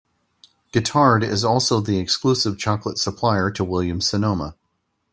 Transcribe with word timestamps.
Guittard 0.73 1.23
is 1.23 1.45
also 1.45 1.79
the 1.79 1.99
exclusive 1.99 2.57
chocolate 2.57 2.97
supplier 2.97 3.51
to 3.51 3.63
Williams-Sonoma. 3.63 4.55